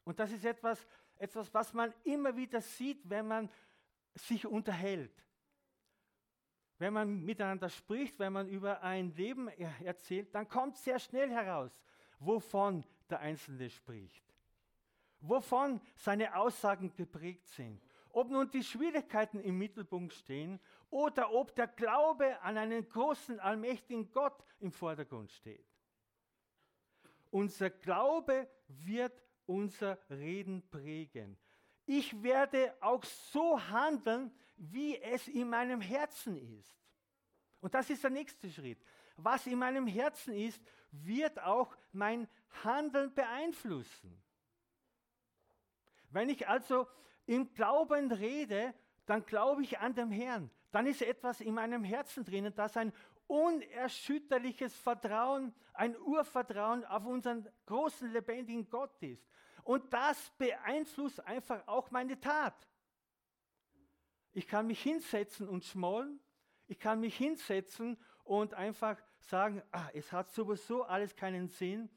[0.05, 0.87] Und das ist etwas,
[1.17, 3.51] etwas, was man immer wieder sieht, wenn man
[4.17, 5.13] sich unterhält.
[6.79, 11.81] Wenn man miteinander spricht, wenn man über ein Leben erzählt, dann kommt sehr schnell heraus,
[12.19, 14.25] wovon der Einzelne spricht,
[15.21, 17.83] wovon seine Aussagen geprägt sind.
[18.11, 20.59] Ob nun die Schwierigkeiten im Mittelpunkt stehen
[20.91, 25.67] oder ob der Glaube an einen großen, allmächtigen Gott im Vordergrund steht.
[27.31, 31.39] Unser Glaube wird unser Reden prägen.
[31.87, 36.77] Ich werde auch so handeln, wie es in meinem Herzen ist.
[37.61, 38.79] Und das ist der nächste Schritt.
[39.17, 42.29] Was in meinem Herzen ist, wird auch mein
[42.65, 44.23] Handeln beeinflussen.
[46.11, 46.87] Wenn ich also
[47.27, 48.75] im Glauben rede,
[49.07, 50.51] dann glaube ich an den Herrn.
[50.73, 52.93] Dann ist etwas in meinem Herzen drinnen, das ein
[53.27, 59.27] unerschütterliches Vertrauen, ein Urvertrauen auf unseren großen, lebendigen Gott ist.
[59.67, 62.55] Und das beeinflusst einfach auch meine Tat.
[64.31, 66.21] Ich kann mich hinsetzen und schmollen.
[66.69, 71.91] Ich kann mich hinsetzen und einfach sagen, ah, es hat sowieso alles keinen Sinn.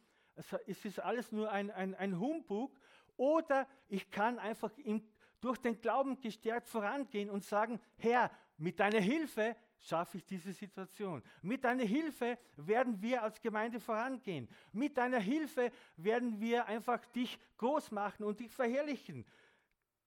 [0.65, 2.75] Es ist alles nur ein, ein, ein Humbug.
[3.17, 5.07] Oder ich kann einfach im,
[5.39, 11.23] durch den Glauben gestärkt vorangehen und sagen, Herr, mit deiner Hilfe schaffe ich diese Situation.
[11.41, 14.49] Mit deiner Hilfe werden wir als Gemeinde vorangehen.
[14.71, 19.25] Mit deiner Hilfe werden wir einfach dich groß machen und dich verherrlichen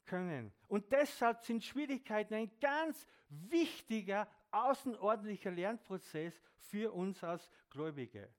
[0.05, 0.53] können.
[0.69, 8.33] Und deshalb sind Schwierigkeiten ein ganz wichtiger, außerordentlicher Lernprozess für uns als Gläubige.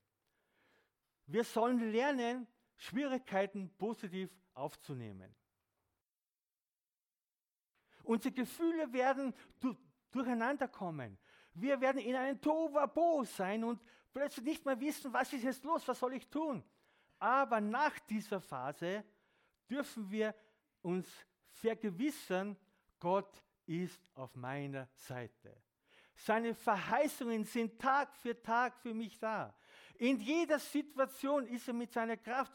[1.25, 5.33] Wir sollen lernen, Schwierigkeiten positiv aufzunehmen.
[8.03, 9.33] Unsere Gefühle werden
[10.11, 11.17] durcheinander kommen.
[11.53, 15.87] Wir werden in einem Tovabo sein und plötzlich nicht mehr wissen, was ist jetzt los,
[15.87, 16.63] was soll ich tun.
[17.19, 19.03] Aber nach dieser Phase
[19.69, 20.33] dürfen wir
[20.81, 21.07] uns
[21.49, 22.57] vergewissern,
[22.99, 25.55] Gott ist auf meiner Seite.
[26.15, 29.53] Seine Verheißungen sind Tag für Tag für mich da.
[29.97, 32.53] In jeder Situation ist er mit seiner Kraft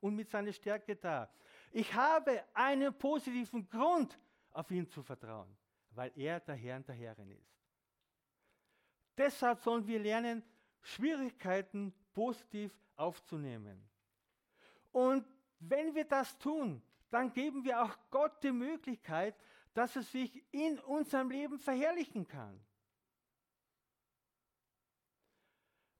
[0.00, 1.30] und mit seiner Stärke da.
[1.72, 4.18] Ich habe einen positiven Grund,
[4.52, 5.56] auf ihn zu vertrauen
[5.92, 7.59] weil er der Herr und der Herrin ist.
[9.20, 10.42] Deshalb sollen wir lernen,
[10.80, 13.86] Schwierigkeiten positiv aufzunehmen.
[14.92, 15.26] Und
[15.58, 19.36] wenn wir das tun, dann geben wir auch Gott die Möglichkeit,
[19.74, 22.58] dass er sich in unserem Leben verherrlichen kann.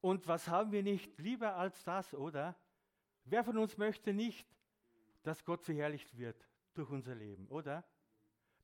[0.01, 2.57] Und was haben wir nicht lieber als das, oder?
[3.25, 4.49] Wer von uns möchte nicht,
[5.23, 7.85] dass Gott verherrlicht wird durch unser Leben, oder?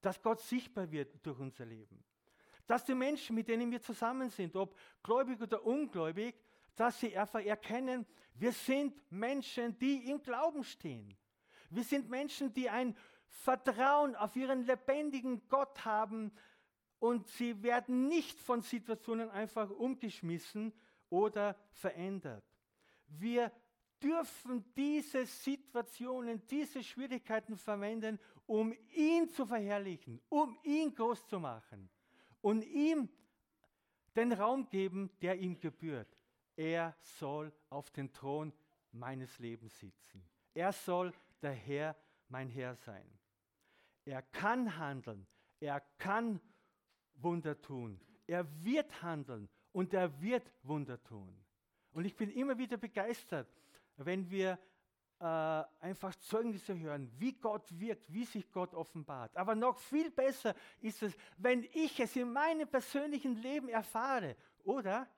[0.07, 2.05] dass Gott sichtbar wird durch unser Leben.
[2.67, 6.35] Dass die Menschen, mit denen wir zusammen sind, ob gläubig oder ungläubig,
[6.75, 11.17] dass sie einfach erkennen, wir sind Menschen, die im Glauben stehen.
[11.71, 12.95] Wir sind Menschen, die ein
[13.29, 16.33] Vertrauen auf ihren lebendigen Gott haben
[16.99, 20.73] und sie werden nicht von Situationen einfach umgeschmissen
[21.09, 22.45] oder verändert.
[23.07, 23.53] Wir
[24.03, 31.89] dürfen diese Situationen, diese Schwierigkeiten verwenden, um ihn zu verherrlichen, um ihn groß zu machen
[32.41, 33.09] und ihm
[34.15, 36.09] den Raum geben, der ihm gebührt.
[36.57, 38.53] Er soll auf den Thron
[38.93, 40.25] meines Lebens sitzen.
[40.55, 41.97] Er soll der Herr,
[42.29, 43.07] mein Herr sein.
[44.05, 45.27] Er kann handeln,
[45.61, 46.41] er kann
[47.17, 51.37] Wunder tun, er wird handeln und er wird Wunder tun.
[51.93, 53.49] Und ich bin immer wieder begeistert,
[53.97, 54.59] wenn wir
[55.19, 55.25] äh,
[55.81, 59.37] einfach Zeugnisse hören, wie Gott wirkt, wie sich Gott offenbart.
[59.37, 65.09] Aber noch viel besser ist es, wenn ich es in meinem persönlichen Leben erfahre, oder?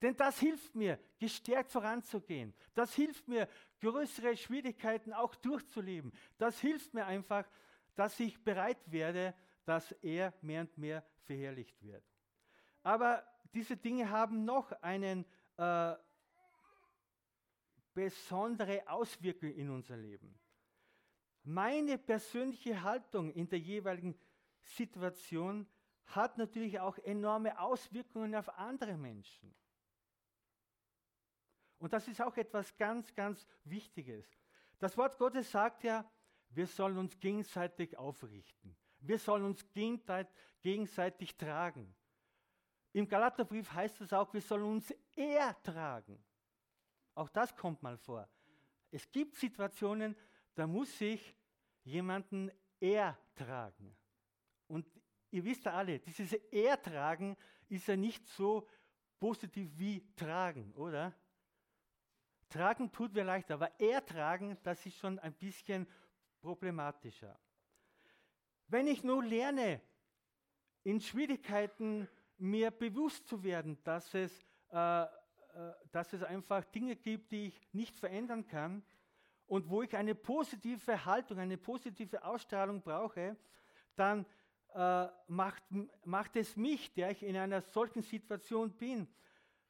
[0.00, 2.52] Denn das hilft mir, gestärkt voranzugehen.
[2.74, 3.48] Das hilft mir,
[3.80, 6.12] größere Schwierigkeiten auch durchzuleben.
[6.38, 7.44] Das hilft mir einfach,
[7.94, 12.04] dass ich bereit werde, dass er mehr und mehr verherrlicht wird.
[12.82, 13.24] Aber
[13.54, 15.24] diese Dinge haben noch einen
[15.56, 15.94] äh,
[17.94, 20.38] besondere Auswirkungen in unser Leben.
[21.44, 24.18] Meine persönliche Haltung in der jeweiligen
[24.62, 25.66] Situation
[26.06, 29.54] hat natürlich auch enorme Auswirkungen auf andere Menschen.
[31.78, 34.24] Und das ist auch etwas ganz, ganz Wichtiges.
[34.78, 36.08] Das Wort Gottes sagt ja,
[36.50, 38.76] wir sollen uns gegenseitig aufrichten.
[39.00, 41.92] Wir sollen uns gegenseitig tragen.
[42.92, 46.22] Im Galaterbrief heißt es auch, wir sollen uns ertragen.
[47.14, 48.28] Auch das kommt mal vor.
[48.90, 50.16] Es gibt Situationen,
[50.54, 51.36] da muss ich
[51.84, 53.96] jemanden ertragen.
[54.66, 54.86] Und
[55.30, 57.36] ihr wisst ja alle, dieses Ertragen
[57.68, 58.68] ist ja nicht so
[59.18, 61.14] positiv wie tragen, oder?
[62.48, 65.86] Tragen tut mir leicht, aber ertragen, das ist schon ein bisschen
[66.40, 67.38] problematischer.
[68.66, 69.80] Wenn ich nur lerne,
[70.82, 75.06] in Schwierigkeiten mir bewusst zu werden, dass es, äh,
[75.90, 78.82] dass es einfach Dinge gibt, die ich nicht verändern kann
[79.46, 83.36] und wo ich eine positive Haltung, eine positive Ausstrahlung brauche,
[83.96, 84.24] dann
[84.74, 85.62] äh, macht,
[86.04, 89.06] macht es mich, der ich in einer solchen Situation bin,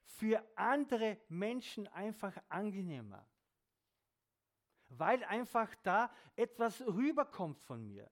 [0.04, 3.26] für andere Menschen einfach angenehmer.
[4.88, 8.08] Weil einfach da etwas rüberkommt von mir.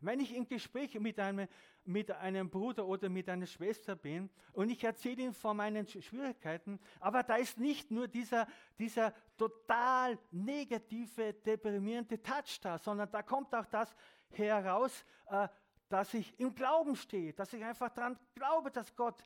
[0.00, 1.46] Wenn ich im Gespräch mit einem,
[1.84, 6.80] mit einem Bruder oder mit einer Schwester bin und ich erzähle ihm von meinen Schwierigkeiten,
[7.00, 8.46] aber da ist nicht nur dieser,
[8.78, 13.94] dieser total negative, deprimierende Touch da, sondern da kommt auch das
[14.30, 15.48] heraus, äh,
[15.88, 19.22] dass ich im Glauben stehe, dass ich einfach daran glaube, dass Gott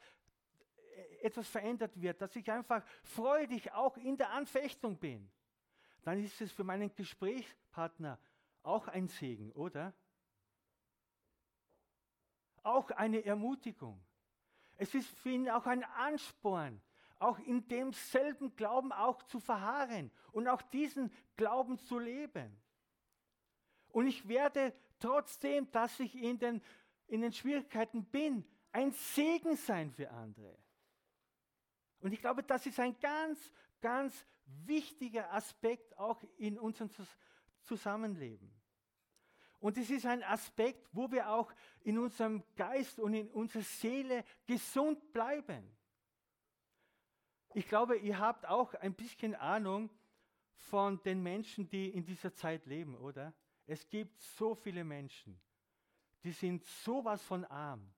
[1.20, 5.30] äh, etwas verändert wird, dass ich einfach freudig auch in der Anfechtung bin,
[6.02, 8.18] dann ist es für meinen Gesprächspartner
[8.62, 9.94] auch ein Segen, oder?
[12.64, 14.04] Auch eine Ermutigung.
[14.76, 16.80] Es ist für ihn auch ein Ansporn,
[17.20, 22.60] auch in demselben Glauben auch zu verharren und auch diesen Glauben zu leben.
[23.92, 26.60] Und ich werde trotzdem, dass ich in den,
[27.06, 30.58] in den Schwierigkeiten bin, ein Segen sein für andere.
[32.00, 33.38] Und ich glaube, das ist ein ganz,
[33.80, 34.26] ganz
[34.66, 36.90] wichtiger Aspekt auch in unserem
[37.62, 38.50] Zusammenleben.
[39.64, 41.50] Und es ist ein Aspekt, wo wir auch
[41.84, 45.74] in unserem Geist und in unserer Seele gesund bleiben.
[47.54, 49.88] Ich glaube, ihr habt auch ein bisschen Ahnung
[50.52, 53.32] von den Menschen, die in dieser Zeit leben, oder?
[53.66, 55.40] Es gibt so viele Menschen,
[56.22, 57.90] die sind sowas von arm.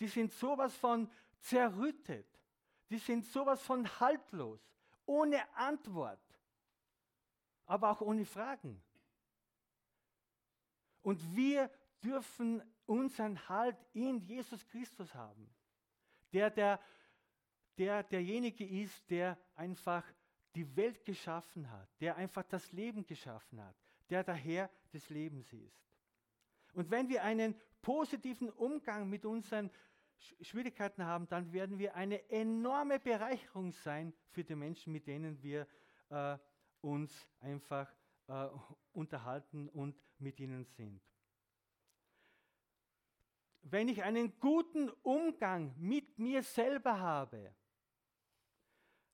[0.00, 2.26] Die sind sowas von zerrüttet.
[2.88, 4.60] Die sind sowas von haltlos,
[5.06, 6.18] ohne Antwort,
[7.66, 8.82] aber auch ohne Fragen.
[11.02, 11.70] Und wir
[12.02, 15.48] dürfen unseren Halt in Jesus Christus haben,
[16.32, 16.80] der, der,
[17.78, 20.04] der derjenige ist, der einfach
[20.54, 23.76] die Welt geschaffen hat, der einfach das Leben geschaffen hat,
[24.08, 25.80] der der Herr des Lebens ist.
[26.72, 29.70] Und wenn wir einen positiven Umgang mit unseren
[30.40, 35.66] Schwierigkeiten haben, dann werden wir eine enorme Bereicherung sein für die Menschen, mit denen wir
[36.10, 36.36] äh,
[36.80, 37.90] uns einfach
[38.30, 38.48] äh,
[38.92, 41.02] unterhalten und mit ihnen sind.
[43.62, 47.52] Wenn ich einen guten Umgang mit mir selber habe,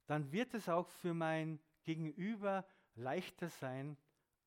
[0.07, 3.97] dann wird es auch für mein Gegenüber leichter sein,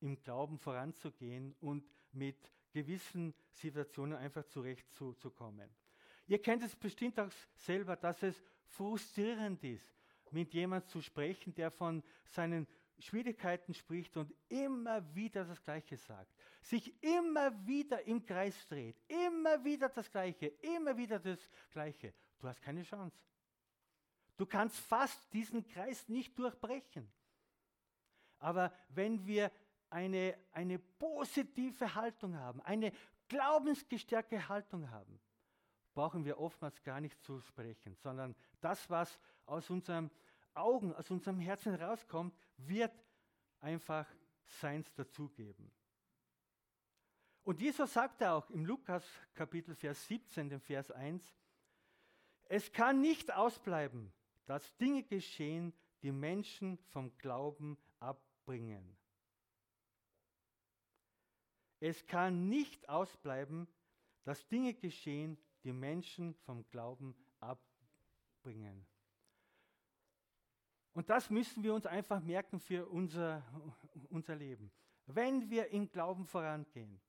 [0.00, 5.68] im Glauben voranzugehen und mit gewissen Situationen einfach zurechtzukommen.
[6.28, 9.94] Ihr kennt es bestimmt auch selber, dass es frustrierend ist,
[10.30, 12.66] mit jemandem zu sprechen, der von seinen
[13.00, 19.64] Schwierigkeiten spricht und immer wieder das Gleiche sagt, sich immer wieder im Kreis dreht, immer
[19.64, 21.38] wieder das Gleiche, immer wieder das
[21.70, 22.12] Gleiche.
[22.38, 23.16] Du hast keine Chance.
[24.36, 27.10] Du kannst fast diesen Kreis nicht durchbrechen.
[28.38, 29.50] Aber wenn wir
[29.90, 32.92] eine, eine positive Haltung haben, eine
[33.28, 35.20] glaubensgestärkte Haltung haben,
[35.92, 40.10] brauchen wir oftmals gar nicht zu sprechen, sondern das, was aus unseren
[40.54, 42.34] Augen, aus unserem Herzen rauskommt,
[42.66, 42.92] wird
[43.60, 44.06] einfach
[44.44, 45.70] Seins dazugeben.
[47.42, 51.34] Und Jesus sagt auch im Lukas Kapitel Vers 17, dem Vers 1,
[52.44, 54.12] es kann nicht ausbleiben,
[54.46, 58.96] dass Dinge geschehen, die Menschen vom Glauben abbringen.
[61.78, 63.68] Es kann nicht ausbleiben,
[64.24, 68.86] dass Dinge geschehen, die Menschen vom Glauben abbringen.
[70.92, 73.42] Und das müssen wir uns einfach merken für unser,
[74.08, 74.70] unser Leben.
[75.06, 77.00] Wenn wir im Glauben vorangehen,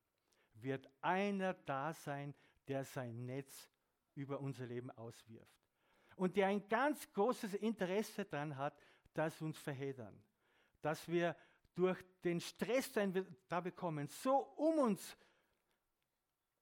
[0.54, 2.34] wird einer da sein,
[2.68, 3.70] der sein Netz
[4.16, 5.62] über unser Leben auswirft.
[6.16, 8.78] Und der ein ganz großes Interesse daran hat,
[9.14, 10.22] dass wir uns verheddern.
[10.82, 11.36] Dass wir
[11.74, 15.18] durch den Stress, den wir da bekommen, so um uns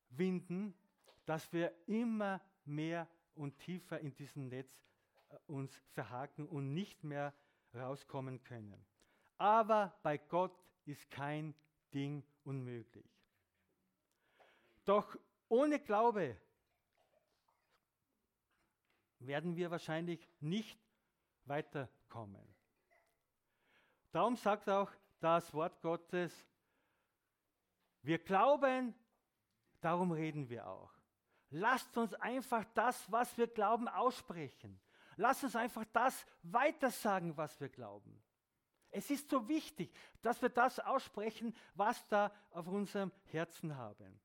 [0.09, 0.73] winden,
[1.25, 4.75] dass wir immer mehr und tiefer in diesem Netz
[5.47, 7.33] uns verhaken und nicht mehr
[7.73, 8.85] rauskommen können.
[9.37, 11.53] Aber bei Gott ist kein
[11.93, 13.05] Ding unmöglich.
[14.85, 15.15] Doch
[15.47, 16.35] ohne Glaube
[19.19, 20.79] werden wir wahrscheinlich nicht
[21.45, 22.43] weiterkommen.
[24.11, 26.33] Darum sagt auch das Wort Gottes,
[28.01, 28.95] wir glauben,
[29.81, 30.91] darum reden wir auch.
[31.51, 34.79] Lasst uns einfach das, was wir glauben, aussprechen.
[35.19, 38.23] Lasst uns einfach das weitersagen, was wir glauben.
[38.89, 44.17] Es ist so wichtig, dass wir das aussprechen, was da auf unserem Herzen haben.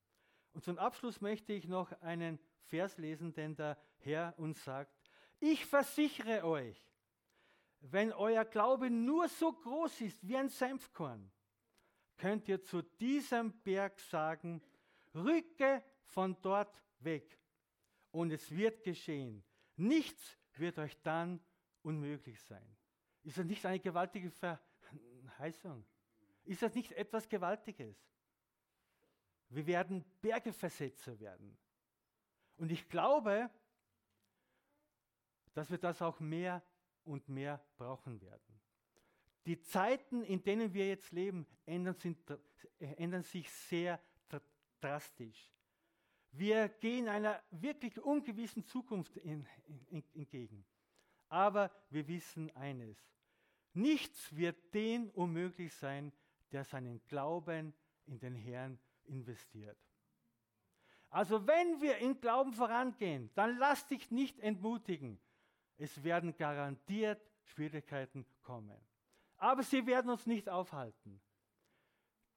[0.53, 4.95] Und zum Abschluss möchte ich noch einen Vers lesen, den der Herr uns sagt.
[5.41, 6.81] Ich versichere euch,
[7.81, 11.29] wenn euer Glaube nur so groß ist wie ein Senfkorn,
[12.19, 14.63] könnt ihr zu diesem Berg sagen,
[15.13, 17.37] rücke von dort weg.
[18.13, 19.43] Und es wird geschehen.
[19.75, 21.41] Nichts wird euch dann
[21.83, 22.77] unmöglich sein.
[23.23, 25.85] Ist das nicht eine gewaltige Verheißung?
[26.45, 27.97] Ist das nicht etwas Gewaltiges?
[29.49, 31.57] Wir werden Bergeversetzer werden.
[32.57, 33.51] Und ich glaube,
[35.55, 36.63] dass wir das auch mehr
[37.05, 38.61] und mehr brauchen werden.
[39.47, 44.01] Die Zeiten, in denen wir jetzt leben, ändern, sich sehr
[44.81, 45.54] drastisch.
[46.37, 49.47] Wir gehen einer wirklich ungewissen Zukunft in,
[49.89, 50.65] in, entgegen.
[51.29, 52.99] Aber wir wissen eines.
[53.73, 56.13] Nichts wird den unmöglich sein,
[56.51, 57.73] der seinen Glauben
[58.07, 59.79] in den Herrn investiert.
[61.09, 65.21] Also wenn wir in Glauben vorangehen, dann lass dich nicht entmutigen.
[65.77, 68.77] Es werden garantiert Schwierigkeiten kommen.
[69.37, 71.21] Aber sie werden uns nicht aufhalten.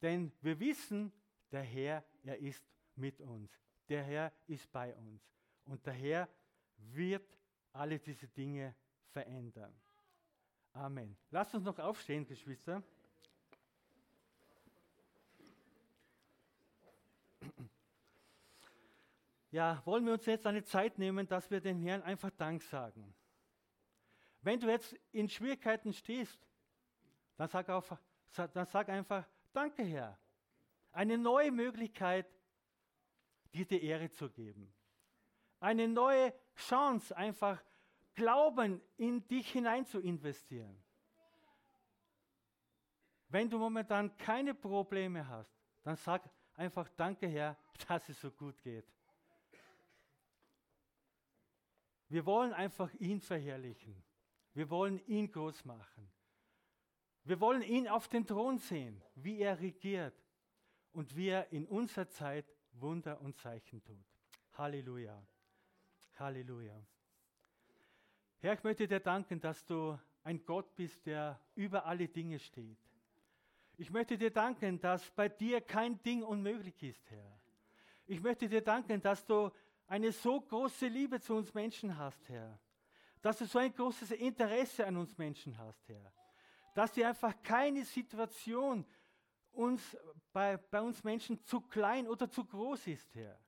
[0.00, 1.12] Denn wir wissen,
[1.50, 3.50] der Herr, er ist mit uns.
[3.88, 5.22] Der Herr ist bei uns.
[5.64, 6.28] Und der Herr
[6.76, 7.26] wird
[7.72, 8.74] alle diese Dinge
[9.12, 9.74] verändern.
[10.72, 11.16] Amen.
[11.30, 12.82] Lasst uns noch aufstehen, Geschwister.
[19.50, 23.14] Ja, wollen wir uns jetzt eine Zeit nehmen, dass wir dem Herrn einfach Dank sagen.
[24.42, 26.38] Wenn du jetzt in Schwierigkeiten stehst,
[27.36, 27.96] dann sag, auf,
[28.34, 30.18] dann sag einfach, danke Herr.
[30.92, 32.26] Eine neue Möglichkeit,
[33.52, 34.72] dir die Ehre zu geben.
[35.60, 37.62] Eine neue Chance, einfach
[38.14, 40.82] Glauben in dich hinein zu investieren.
[43.28, 47.56] Wenn du momentan keine Probleme hast, dann sag einfach Danke, Herr,
[47.88, 48.86] dass es so gut geht.
[52.08, 54.02] Wir wollen einfach ihn verherrlichen.
[54.54, 56.10] Wir wollen ihn groß machen.
[57.22, 60.14] Wir wollen ihn auf den Thron sehen, wie er regiert
[60.92, 62.46] und wie er in unserer Zeit
[62.80, 64.04] Wunder und Zeichen tut.
[64.52, 65.22] Halleluja.
[66.18, 66.80] Halleluja.
[68.40, 72.78] Herr, ich möchte dir danken, dass du ein Gott bist, der über alle Dinge steht.
[73.76, 77.40] Ich möchte dir danken, dass bei dir kein Ding unmöglich ist, Herr.
[78.06, 79.50] Ich möchte dir danken, dass du
[79.86, 82.58] eine so große Liebe zu uns Menschen hast, Herr.
[83.22, 86.12] Dass du so ein großes Interesse an uns Menschen hast, Herr.
[86.74, 88.84] Dass dir einfach keine Situation
[89.58, 89.96] uns,
[90.32, 93.38] bei, bei uns Menschen zu klein oder zu groß ist, Herr.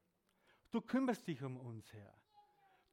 [0.71, 2.13] Du kümmerst dich um uns, Herr.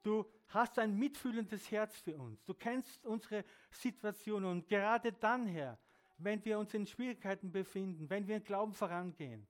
[0.03, 2.43] Du hast ein mitfühlendes Herz für uns.
[2.45, 5.77] Du kennst unsere Situation und gerade dann, Herr,
[6.19, 9.47] wenn wir uns in Schwierigkeiten befinden, wenn wir in Glauben vorangehen,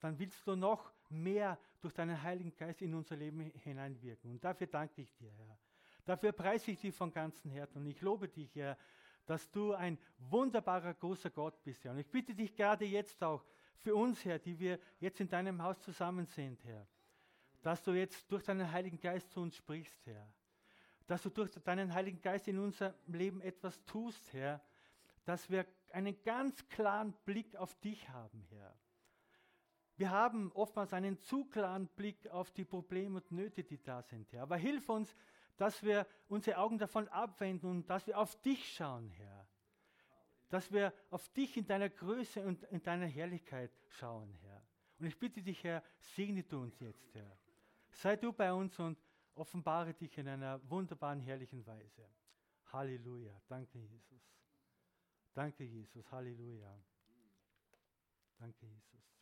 [0.00, 4.30] dann willst du noch mehr durch deinen Heiligen Geist in unser Leben hineinwirken.
[4.30, 5.58] Und dafür danke ich dir, Herr.
[6.04, 8.78] Dafür preise ich dich von ganzem Herzen und ich lobe dich, Herr,
[9.28, 9.98] dass du ein
[10.30, 11.92] wunderbarer, großer Gott bist, Herr.
[11.92, 13.44] Und ich bitte dich gerade jetzt auch
[13.76, 16.88] für uns, Herr, die wir jetzt in deinem Haus zusammen sind, Herr,
[17.60, 20.32] dass du jetzt durch deinen Heiligen Geist zu uns sprichst, Herr.
[21.06, 24.62] Dass du durch deinen Heiligen Geist in unserem Leben etwas tust, Herr,
[25.26, 28.74] dass wir einen ganz klaren Blick auf dich haben, Herr.
[29.98, 34.32] Wir haben oftmals einen zu klaren Blick auf die Probleme und Nöte, die da sind,
[34.32, 34.44] Herr.
[34.44, 35.14] Aber hilf uns,
[35.58, 39.46] dass wir unsere Augen davon abwenden und dass wir auf dich schauen, Herr.
[40.48, 44.62] Dass wir auf dich in deiner Größe und in deiner Herrlichkeit schauen, Herr.
[44.98, 47.38] Und ich bitte dich, Herr, segne du uns jetzt, Herr.
[47.90, 48.98] Sei du bei uns und
[49.34, 52.08] offenbare dich in einer wunderbaren, herrlichen Weise.
[52.72, 53.40] Halleluja.
[53.48, 54.22] Danke, Jesus.
[55.34, 56.10] Danke, Jesus.
[56.10, 56.82] Halleluja.
[58.38, 59.17] Danke, Jesus.